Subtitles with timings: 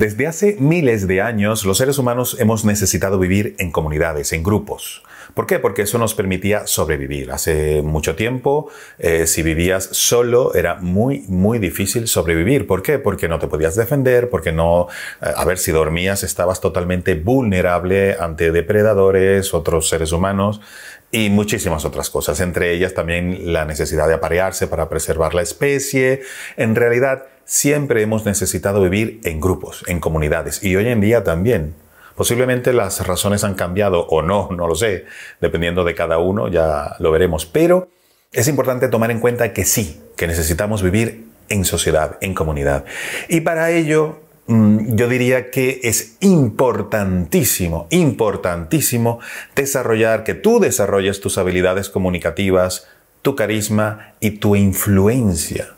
[0.00, 5.02] Desde hace miles de años, los seres humanos hemos necesitado vivir en comunidades, en grupos.
[5.34, 5.58] ¿Por qué?
[5.58, 7.30] Porque eso nos permitía sobrevivir.
[7.30, 12.66] Hace mucho tiempo, eh, si vivías solo, era muy, muy difícil sobrevivir.
[12.66, 12.98] ¿Por qué?
[12.98, 14.88] Porque no te podías defender, porque no,
[15.22, 20.60] eh, a ver, si dormías, estabas totalmente vulnerable ante depredadores, otros seres humanos
[21.12, 26.22] y muchísimas otras cosas, entre ellas también la necesidad de aparearse para preservar la especie.
[26.56, 31.74] En realidad, siempre hemos necesitado vivir en grupos, en comunidades, y hoy en día también.
[32.20, 35.06] Posiblemente las razones han cambiado o no, no lo sé,
[35.40, 37.88] dependiendo de cada uno, ya lo veremos, pero
[38.30, 42.84] es importante tomar en cuenta que sí, que necesitamos vivir en sociedad, en comunidad.
[43.28, 44.18] Y para ello
[44.50, 49.20] Mm, yo diría que es importantísimo, importantísimo
[49.54, 52.88] desarrollar, que tú desarrolles tus habilidades comunicativas,
[53.22, 55.68] tu carisma y tu influencia.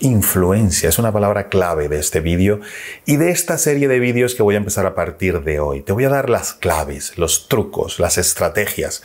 [0.00, 2.60] Influencia es una palabra clave de este vídeo
[3.04, 5.82] y de esta serie de vídeos que voy a empezar a partir de hoy.
[5.82, 9.02] Te voy a dar las claves, los trucos, las estrategias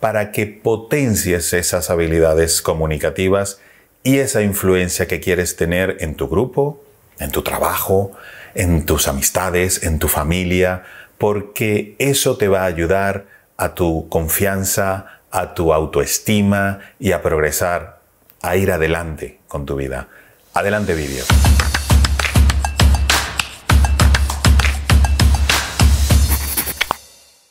[0.00, 3.60] para que potencies esas habilidades comunicativas
[4.02, 6.82] y esa influencia que quieres tener en tu grupo,
[7.20, 8.10] en tu trabajo,
[8.56, 10.82] en tus amistades, en tu familia,
[11.18, 18.00] porque eso te va a ayudar a tu confianza, a tu autoestima y a progresar,
[18.40, 20.08] a ir adelante con tu vida.
[20.54, 21.24] Adelante vídeo.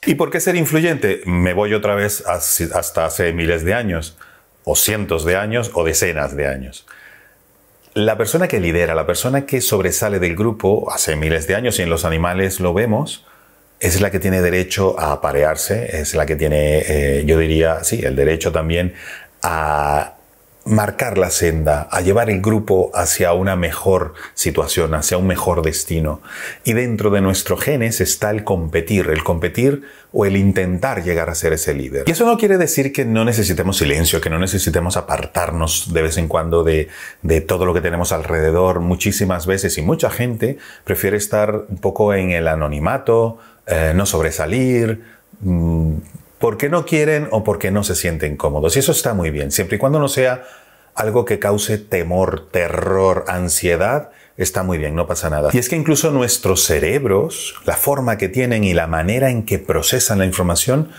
[0.05, 1.21] ¿Y por qué ser influyente?
[1.25, 4.17] Me voy otra vez hasta hace miles de años,
[4.63, 6.85] o cientos de años, o decenas de años.
[7.93, 11.81] La persona que lidera, la persona que sobresale del grupo hace miles de años y
[11.81, 13.25] en los animales lo vemos,
[13.79, 18.01] es la que tiene derecho a aparearse, es la que tiene, eh, yo diría, sí,
[18.03, 18.93] el derecho también
[19.41, 20.13] a
[20.63, 26.21] marcar la senda, a llevar el grupo hacia una mejor situación, hacia un mejor destino.
[26.63, 31.35] Y dentro de nuestro genes está el competir, el competir o el intentar llegar a
[31.35, 32.03] ser ese líder.
[32.07, 36.17] Y eso no quiere decir que no necesitemos silencio, que no necesitemos apartarnos de vez
[36.17, 36.89] en cuando de,
[37.23, 38.81] de todo lo que tenemos alrededor.
[38.81, 45.03] Muchísimas veces y mucha gente prefiere estar un poco en el anonimato, eh, no sobresalir,
[45.39, 45.93] mm,
[46.41, 48.75] porque no quieren o porque no se sienten cómodos.
[48.75, 50.43] Y eso está muy bien, siempre y cuando no sea
[50.93, 55.49] algo que cause temor, terror, ansiedad, está muy bien, no pasa nada.
[55.53, 59.59] Y es que incluso nuestros cerebros, la forma que tienen y la manera en que
[59.59, 60.89] procesan la información,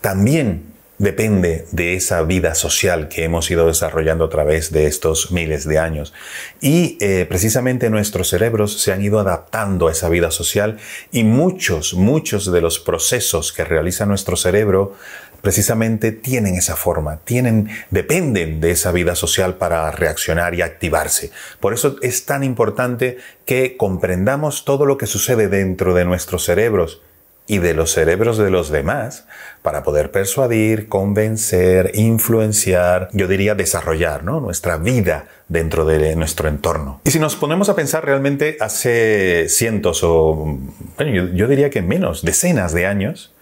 [0.00, 0.67] también
[0.98, 5.78] depende de esa vida social que hemos ido desarrollando a través de estos miles de
[5.78, 6.12] años.
[6.60, 10.78] Y eh, precisamente nuestros cerebros se han ido adaptando a esa vida social
[11.12, 14.94] y muchos, muchos de los procesos que realiza nuestro cerebro
[15.40, 21.30] precisamente tienen esa forma, tienen, dependen de esa vida social para reaccionar y activarse.
[21.60, 27.02] Por eso es tan importante que comprendamos todo lo que sucede dentro de nuestros cerebros
[27.48, 29.26] y de los cerebros de los demás
[29.62, 37.00] para poder persuadir, convencer, influenciar, yo diría desarrollar nuestra vida dentro de nuestro entorno.
[37.04, 40.58] Y si nos ponemos a pensar realmente hace cientos o,
[40.96, 43.34] bueno, yo, diría que menos, decenas de años,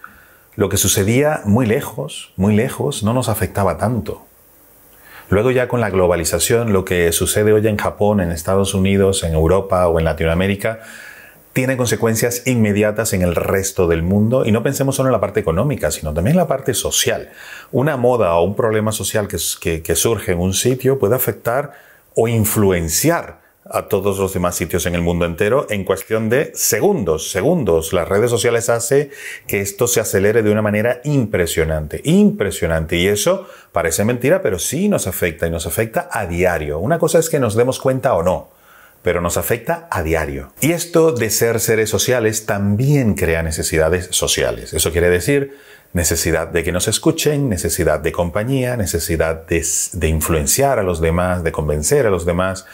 [0.55, 4.25] lo que sucedía muy lejos, muy lejos, no nos afectaba tanto.
[5.29, 9.33] Luego ya con la globalización, lo que sucede hoy en Japón, en Estados Unidos, en
[9.33, 10.79] Europa o en Latinoamérica,
[11.57, 15.39] tiene consecuencias inmediatas en el resto del mundo y no pensemos solo en la parte
[15.39, 17.31] económica, sino también en la parte social.
[17.71, 21.73] Una moda o un problema social que, que, surge en un sitio puede afectar
[22.13, 27.31] o influenciar a todos los demás sitios en el mundo entero en cuestión de segundos,
[27.31, 27.91] segundos.
[27.91, 29.09] Las redes sociales hace
[29.47, 32.97] que esto se acelere de una manera impresionante, impresionante.
[32.97, 36.77] Y eso parece mentira, pero sí nos afecta y nos afecta a diario.
[36.77, 38.56] Una cosa es que nos demos cuenta o no
[39.07, 40.51] pero nos afecta a diario.
[40.59, 44.73] Y esto de ser seres sociales también crea necesidades sociales.
[44.73, 45.55] Eso quiere decir
[45.93, 51.53] necesidad de que nos escuchen, necesidad de compañía, necesidad de, influenciar a los demás, de
[51.53, 52.65] convencer a los demás.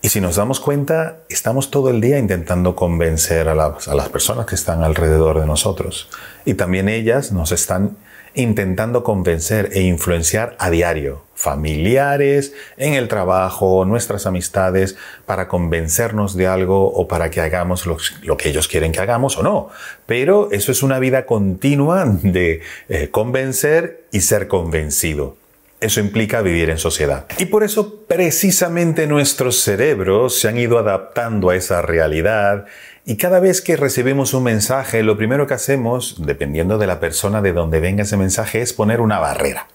[0.00, 4.08] Y si nos damos cuenta, estamos todo el día intentando convencer a las, a las
[4.08, 6.08] personas que están alrededor de nosotros.
[6.46, 7.98] Y también ellas nos están
[8.32, 14.96] intentando convencer e influenciar a diario, familiares, en el trabajo, nuestras amistades,
[15.26, 19.44] para convencernos de algo o para que hagamos lo, que ellos quieren que hagamos o
[19.44, 19.68] no.
[20.06, 25.36] Pero eso es una vida continua de eh, convencer y ser convencido.
[25.78, 27.26] Eso implica vivir en sociedad.
[27.38, 32.64] Y por eso precisamente nuestros cerebros se han ido adaptando a esa realidad
[33.04, 37.40] y cada vez que recibimos un mensaje, lo primero que hacemos, dependiendo de la persona
[37.40, 39.68] de donde venga ese mensaje, es poner una barrera.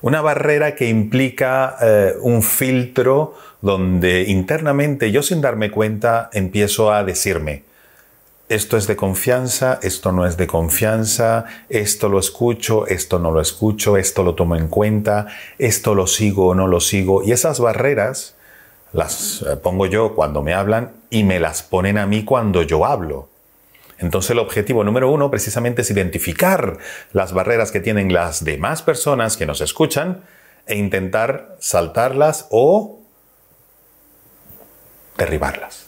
[0.00, 7.02] Una barrera que implica eh, un filtro donde internamente yo sin darme cuenta empiezo a
[7.02, 7.64] decirme,
[8.48, 13.40] esto es de confianza, esto no es de confianza, esto lo escucho, esto no lo
[13.40, 15.26] escucho, esto lo tomo en cuenta,
[15.58, 17.22] esto lo sigo o no lo sigo.
[17.22, 18.36] Y esas barreras
[18.92, 22.86] las eh, pongo yo cuando me hablan y me las ponen a mí cuando yo
[22.86, 23.28] hablo.
[23.98, 26.78] Entonces el objetivo número uno precisamente es identificar
[27.12, 30.22] las barreras que tienen las demás personas que nos escuchan
[30.66, 33.00] e intentar saltarlas o
[35.16, 35.87] derribarlas.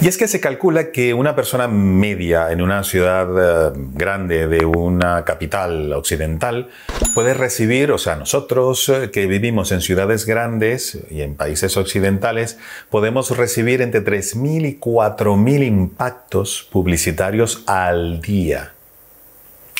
[0.00, 4.66] Y es que se calcula que una persona media en una ciudad eh, grande de
[4.66, 6.68] una capital occidental
[7.14, 12.58] puede recibir, o sea, nosotros eh, que vivimos en ciudades grandes y en países occidentales,
[12.90, 18.72] podemos recibir entre 3.000 y 4.000 impactos publicitarios al día.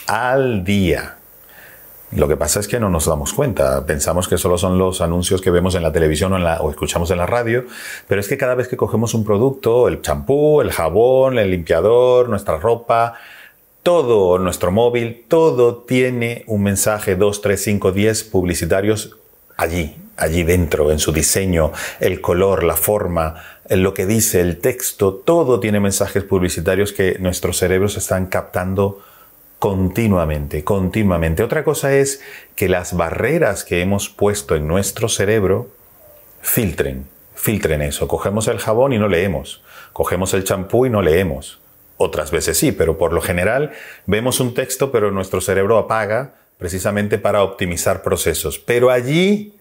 [0.07, 1.17] Al día.
[2.15, 3.85] Lo que pasa es que no nos damos cuenta.
[3.87, 7.27] Pensamos que solo son los anuncios que vemos en la televisión o, escuchamos en la
[7.27, 7.65] radio,
[8.07, 12.29] pero es que cada vez que cogemos un producto, el champú, el jabón, el limpiador,
[12.29, 13.15] nuestra ropa,
[13.83, 19.17] todo, nuestro móvil, todo tiene un mensaje 2, 3, 5, 10 publicitarios
[19.57, 25.15] allí, allí dentro, en su diseño, el color, la forma, lo que dice, el texto,
[25.15, 29.01] todo tiene mensajes publicitarios que nuestros cerebros están captando
[29.65, 31.43] continuamente, continuamente.
[31.43, 32.21] Otra cosa es
[32.55, 35.71] que las barreras que hemos puesto en nuestro cerebro
[36.43, 38.07] filtren, filtren eso.
[38.07, 39.63] Cogemos el jabón y no leemos.
[39.95, 41.61] Cogemos el champú y no leemos.
[41.97, 43.73] Otras veces sí, pero por lo general
[44.05, 48.59] vemos un texto, pero nuestro cerebro apaga precisamente para optimizar procesos.
[48.59, 49.57] Pero allí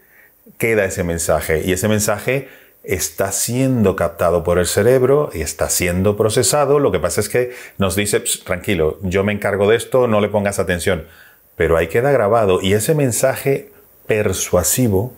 [0.58, 2.50] queda ese mensaje y ese mensaje
[2.84, 6.80] está siendo captado por el cerebro y está siendo procesado.
[6.80, 10.28] Lo que pasa es que nos dice, tranquilo, yo me encargo de esto, no le
[10.28, 11.06] pongas atención.
[11.56, 13.72] Pero ahí queda grabado y ese mensaje
[14.08, 15.14] persuasivo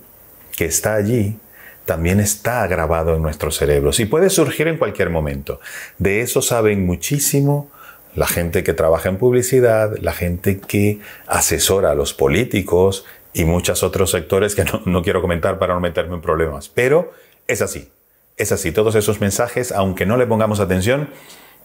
[0.55, 1.37] que está allí
[1.85, 5.59] también está grabado en nuestros cerebros y puede surgir en cualquier momento.
[5.97, 7.69] De eso saben muchísimo
[8.15, 13.83] la gente que trabaja en publicidad, la gente que asesora a los políticos y muchos
[13.83, 16.69] otros sectores que no, quiero comentar para no meterme en problemas.
[16.69, 17.13] Pero
[17.47, 17.91] es así,
[18.37, 18.71] es así.
[18.71, 21.09] Todos esos mensajes, aunque no le pongamos atención,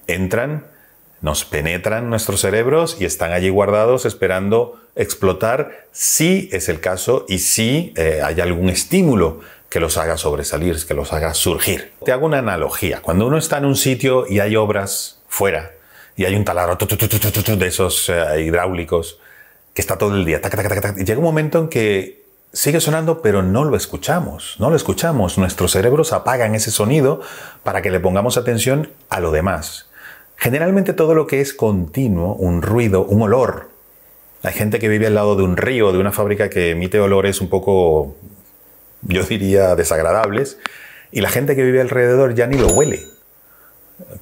[0.06, 0.66] entran,
[1.20, 7.38] nos penetran nuestros cerebros y están allí guardados esperando explotar si es el caso y
[7.38, 11.92] si eh, hay algún estímulo que los haga sobresalir, que los haga surgir.
[12.04, 13.00] Te hago una analogía.
[13.02, 15.72] Cuando uno está en un sitio y hay obras fuera
[16.16, 19.20] y hay un taladro de esos eh, hidráulicos
[19.72, 20.40] que está todo el día,
[20.96, 22.19] llega un momento en que
[22.52, 25.38] sigue sonando, pero no lo escuchamos, no lo escuchamos.
[25.38, 27.20] Nuestros cerebros apagan ese sonido
[27.62, 29.88] para que le pongamos atención a lo demás.
[30.36, 33.68] Generalmente todo lo que es continuo, un ruido, un olor.
[34.42, 37.40] Hay gente que vive al lado de un río, de una fábrica que emite olores
[37.40, 38.16] un poco,
[39.02, 40.58] yo diría, desagradables,
[41.12, 43.06] y la gente que vive alrededor ya ni lo huele.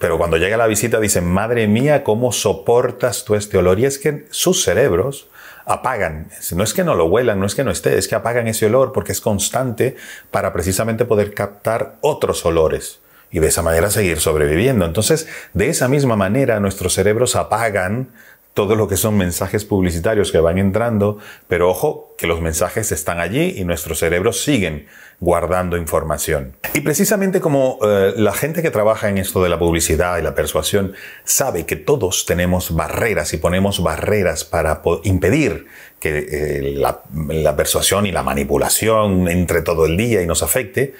[0.01, 3.79] Pero cuando llega la visita dicen, madre mía, ¿cómo soportas tú este olor?
[3.79, 5.29] Y es que sus cerebros
[5.69, 6.29] apagan.
[6.53, 8.67] No es que no lo huelan, no es que no esté, es que apagan ese
[8.67, 9.97] olor porque es constante
[10.31, 13.01] para precisamente poder captar otros olores
[13.31, 14.87] y de esa manera seguir sobreviviendo.
[14.87, 18.09] Entonces, de esa misma manera, nuestros cerebros apagan
[18.55, 23.21] todo lo que son mensajes publicitarios que van entrando, pero ojo que los mensajes están
[23.21, 24.87] allí y nuestros cerebros siguen
[25.21, 26.57] guardando información.
[26.75, 30.35] Y precisamente como eh, la gente que trabaja en esto de la publicidad y la
[30.35, 35.67] persuasión sabe que todos tenemos barreras y ponemos barreras para impedir
[36.01, 40.95] que eh, la, la persuasión y la manipulación entre todo el día y nos afecte,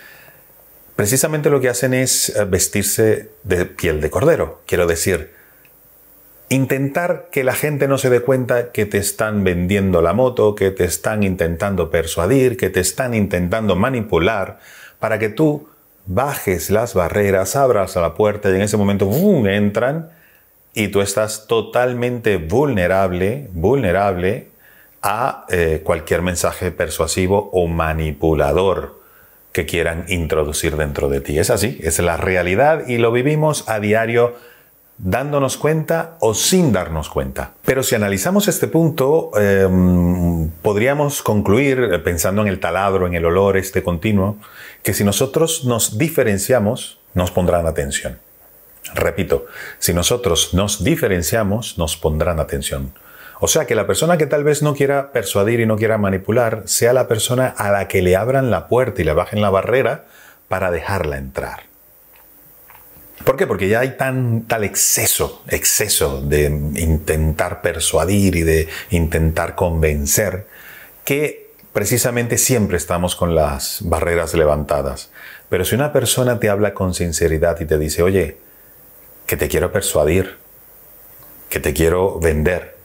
[0.97, 4.63] precisamente lo que hacen es eh, vestirse de piel de cordero.
[4.67, 5.38] Quiero decir,
[6.49, 10.71] intentar que la gente no se dé cuenta que te están vendiendo la moto, que
[10.71, 14.59] te están intentando persuadir, que te están intentando manipular,
[14.99, 15.69] para que tú
[16.07, 19.47] bajes las barreras, abras la puerta y en ese momento ¡bum!
[19.47, 20.11] entran
[20.73, 24.49] y tú estás totalmente vulnerable, vulnerable
[25.03, 28.99] a eh, cualquier mensaje persuasivo o manipulador
[29.53, 31.39] que quieran introducir dentro de ti.
[31.39, 34.35] Es así, es la realidad y lo vivimos a diario
[34.99, 37.53] dándonos cuenta o sin darnos cuenta.
[37.65, 43.25] Pero si analizamos este punto, em, podríamos concluir, eh, pensando en el taladro, en el
[43.25, 44.37] olor este continuo,
[44.83, 48.19] que si nosotros nos diferenciamos, nos pondrán atención.
[48.95, 49.47] Repito,
[49.79, 52.93] si nosotros nos diferenciamos, nos pondrán atención.
[53.41, 56.63] O sea que la persona que tal vez no quiera persuadir y no quiera manipular,
[56.67, 60.07] sea la persona a la que le abran la puerta y le bajen la barrera
[60.49, 61.68] para dejarla entrar.
[63.25, 63.47] ¿Por qué?
[63.47, 70.47] Porque ya hay tal exceso, exceso de intentar persuadir y de intentar convencer
[71.05, 75.11] que precisamente siempre estamos con las barreras levantadas.
[75.49, 78.37] Pero si una persona te habla con sinceridad y te dice, oye,
[79.27, 80.37] que te quiero persuadir,
[81.49, 82.77] que te quiero vender,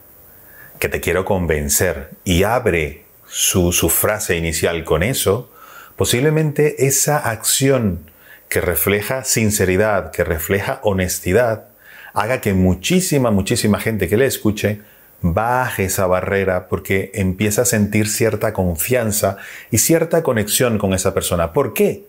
[0.78, 5.50] que te quiero convencer, y abre su, su frase inicial con eso,
[5.96, 8.10] posiblemente esa acción
[8.54, 11.64] que refleja sinceridad, que refleja honestidad,
[12.12, 14.80] haga que muchísima, muchísima gente que le escuche
[15.22, 19.38] baje esa barrera porque empieza a sentir cierta confianza
[19.72, 21.52] y cierta conexión con esa persona.
[21.52, 22.04] ¿Por qué?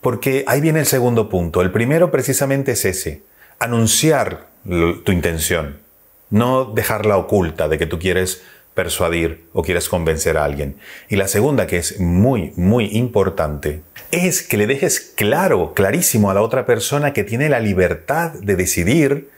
[0.00, 1.62] Porque ahí viene el segundo punto.
[1.62, 3.22] El primero precisamente es ese,
[3.60, 5.78] anunciar tu intención,
[6.28, 8.42] no dejarla oculta de que tú quieres
[8.76, 10.76] persuadir o quieres convencer a alguien.
[11.08, 13.80] Y la segunda, que es muy, muy importante,
[14.10, 18.54] es que le dejes claro, clarísimo a la otra persona que tiene la libertad de
[18.54, 19.30] decidir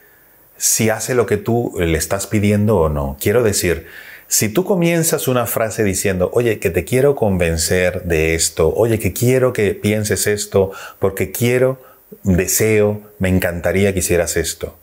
[0.57, 3.15] si hace lo que tú le estás pidiendo o no.
[3.19, 3.87] Quiero decir,
[4.27, 9.13] si tú comienzas una frase diciendo, oye, que te quiero convencer de esto, oye, que
[9.13, 11.81] quiero que pienses esto, porque quiero,
[12.23, 14.77] deseo, me encantaría que hicieras esto.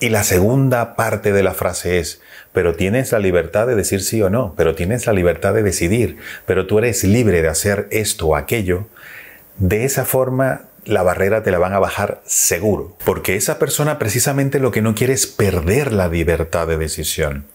[0.00, 2.20] Y la segunda parte de la frase es,
[2.52, 6.18] pero tienes la libertad de decir sí o no, pero tienes la libertad de decidir,
[6.46, 8.86] pero tú eres libre de hacer esto o aquello.
[9.56, 14.58] De esa forma la barrera te la van a bajar seguro, porque esa persona precisamente
[14.58, 17.46] lo que no quiere es perder la libertad de decisión.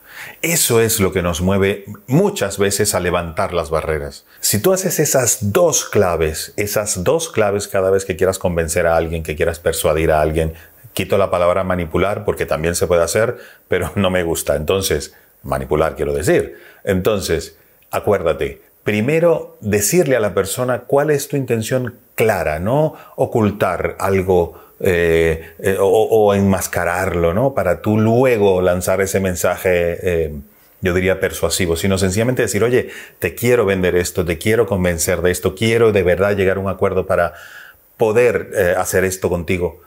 [0.41, 4.25] Eso es lo que nos mueve muchas veces a levantar las barreras.
[4.41, 8.97] Si tú haces esas dos claves, esas dos claves cada vez que quieras convencer a
[8.97, 10.53] alguien, que quieras persuadir a alguien,
[10.93, 14.55] quito la palabra manipular porque también se puede hacer, pero no me gusta.
[14.55, 16.57] Entonces, manipular quiero decir.
[16.83, 17.57] Entonces,
[17.91, 25.55] acuérdate, primero decirle a la persona cuál es tu intención clara, no ocultar algo eh,
[25.59, 27.53] eh, o, enmascararlo, ¿no?
[27.53, 30.33] Para tú luego lanzar ese mensaje, eh,
[30.79, 35.31] yo diría persuasivo, sino sencillamente decir, oye, te quiero vender esto, te quiero convencer de
[35.31, 37.33] esto, quiero de verdad llegar a un acuerdo para
[37.97, 39.81] poder hacer esto contigo.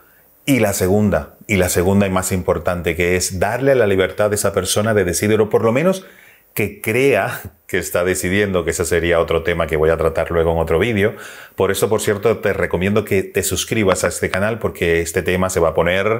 [0.44, 4.34] Y la segunda, y la segunda y más importante, que es darle la libertad a
[4.34, 6.04] esa persona de decidir, o por lo menos
[6.52, 10.52] que crea que está decidiendo, que ese sería otro tema que voy a tratar luego
[10.52, 11.14] en otro vídeo.
[11.54, 15.48] Por eso, por cierto, te recomiendo que te suscribas a este canal porque este tema
[15.48, 16.18] se va a poner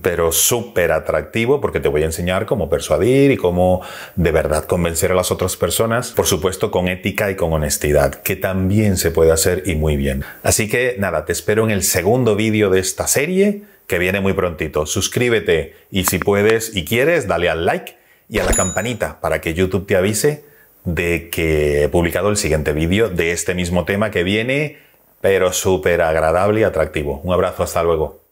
[0.00, 3.82] pero súper atractivo porque te voy a enseñar cómo persuadir y cómo
[4.16, 8.36] de verdad convencer a las otras personas, por supuesto con ética y con honestidad, que
[8.36, 10.24] también se puede hacer y muy bien.
[10.42, 14.32] Así que nada, te espero en el segundo vídeo de esta serie que viene muy
[14.32, 14.86] prontito.
[14.86, 17.96] Suscríbete y si puedes y quieres, dale al like
[18.28, 20.44] y a la campanita para que YouTube te avise
[20.84, 24.78] de que he publicado el siguiente vídeo de este mismo tema que viene,
[25.20, 27.20] pero súper agradable y atractivo.
[27.24, 28.22] Un abrazo, hasta luego.